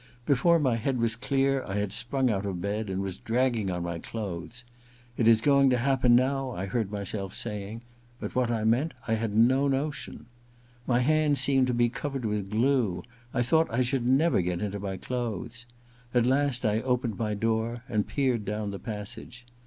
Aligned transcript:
Before 0.25 0.57
my 0.57 0.77
head 0.77 0.97
was 0.99 1.15
clear 1.15 1.63
1 1.65 1.77
had 1.77 1.91
sprung 1.93 2.31
out 2.31 2.43
of 2.43 2.59
bed 2.59 2.89
and 2.89 3.03
was 3.03 3.19
dragging 3.19 3.69
on 3.69 3.83
my 3.83 3.99
clothes. 3.99 4.63
// 4.91 5.15
is 5.15 5.41
going 5.41 5.69
to 5.69 5.77
happen 5.77 6.17
now^ 6.17 6.57
I 6.57 6.65
heard 6.65 6.91
my 6.91 7.03
self 7.03 7.35
saying; 7.35 7.83
but 8.19 8.33
what 8.33 8.49
I 8.49 8.63
meant 8.63 8.95
I 9.07 9.13
had 9.13 9.35
no 9.35 9.67
notion. 9.67 10.25
My 10.87 11.01
hands 11.01 11.39
seemed 11.39 11.67
to 11.67 11.73
be 11.75 11.87
covered 11.87 12.25
with 12.25 12.49
glue— 12.49 13.03
I 13.31 13.43
thought 13.43 13.71
I 13.71 13.81
should 13.81 14.07
never 14.07 14.41
get 14.41 14.59
into 14.63 14.79
my 14.79 14.97
clothes. 14.97 15.67
At 16.15 16.25
last 16.25 16.65
I 16.65 16.81
opened 16.81 17.19
my 17.19 17.35
door 17.35 17.83
and 17.87 18.07
peered 18.07 18.43
down 18.43 18.71
the 18.71 18.79
passage. 18.79 19.45